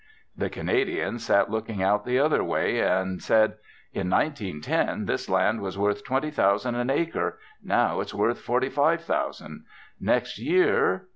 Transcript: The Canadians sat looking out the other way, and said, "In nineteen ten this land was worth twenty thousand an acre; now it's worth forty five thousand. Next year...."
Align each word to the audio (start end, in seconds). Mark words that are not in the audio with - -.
The 0.35 0.49
Canadians 0.49 1.23
sat 1.25 1.51
looking 1.51 1.83
out 1.83 2.05
the 2.05 2.17
other 2.17 2.43
way, 2.43 2.79
and 2.81 3.21
said, 3.21 3.57
"In 3.93 4.09
nineteen 4.09 4.59
ten 4.59 5.05
this 5.05 5.29
land 5.29 5.61
was 5.61 5.77
worth 5.77 6.03
twenty 6.03 6.31
thousand 6.31 6.73
an 6.73 6.89
acre; 6.89 7.37
now 7.63 7.99
it's 8.01 8.11
worth 8.11 8.41
forty 8.41 8.69
five 8.69 9.03
thousand. 9.03 9.63
Next 9.99 10.39
year...." 10.39 11.07